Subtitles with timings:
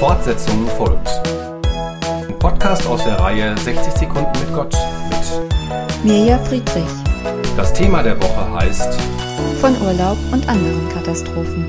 [0.00, 1.08] Fortsetzung folgt.
[2.26, 4.74] Ein Podcast aus der Reihe 60 Sekunden mit Gott
[5.10, 6.88] mit Mirja Friedrich.
[7.54, 8.98] Das Thema der Woche heißt
[9.60, 11.68] Von Urlaub und anderen Katastrophen.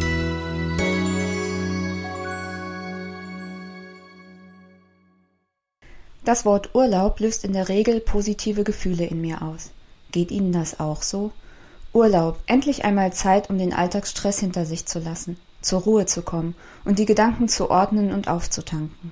[6.23, 9.71] Das Wort Urlaub löst in der Regel positive Gefühle in mir aus.
[10.13, 11.34] Geht Ihnen das auch so?
[11.94, 16.55] Urlaub, endlich einmal Zeit, um den Alltagsstress hinter sich zu lassen zur Ruhe zu kommen
[16.86, 19.12] und die Gedanken zu ordnen und aufzutanken.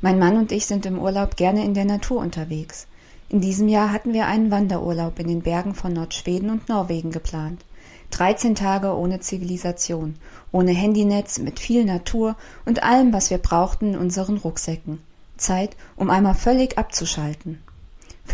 [0.00, 2.86] Mein Mann und ich sind im Urlaub gerne in der Natur unterwegs.
[3.28, 7.64] In diesem Jahr hatten wir einen Wanderurlaub in den Bergen von Nordschweden und Norwegen geplant.
[8.10, 10.16] 13 Tage ohne Zivilisation,
[10.52, 15.00] ohne Handynetz, mit viel Natur und allem, was wir brauchten in unseren Rucksäcken.
[15.36, 17.60] Zeit, um einmal völlig abzuschalten.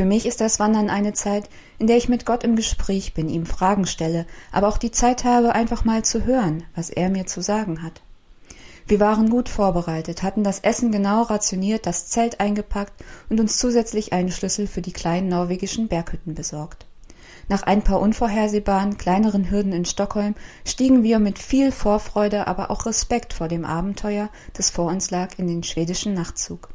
[0.00, 3.28] Für mich ist das Wandern eine Zeit, in der ich mit Gott im Gespräch bin,
[3.28, 7.26] ihm Fragen stelle, aber auch die Zeit habe, einfach mal zu hören, was er mir
[7.26, 8.00] zu sagen hat.
[8.86, 12.94] Wir waren gut vorbereitet, hatten das Essen genau rationiert, das Zelt eingepackt
[13.28, 16.86] und uns zusätzlich einen Schlüssel für die kleinen norwegischen Berghütten besorgt.
[17.48, 22.86] Nach ein paar unvorhersehbaren, kleineren Hürden in Stockholm stiegen wir mit viel Vorfreude, aber auch
[22.86, 26.70] Respekt vor dem Abenteuer, das vor uns lag, in den schwedischen Nachtzug.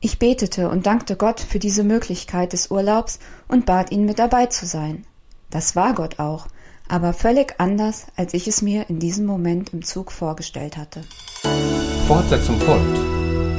[0.00, 3.18] Ich betete und dankte Gott für diese Möglichkeit des Urlaubs
[3.48, 5.04] und bat ihn mit dabei zu sein.
[5.50, 6.46] Das war Gott auch,
[6.88, 11.02] aber völlig anders, als ich es mir in diesem Moment im Zug vorgestellt hatte.
[12.06, 12.98] Fortsetzung folgt.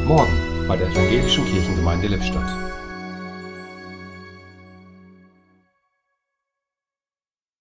[0.06, 2.79] Morgen bei der Evangelischen Kirchengemeinde Lippstadt.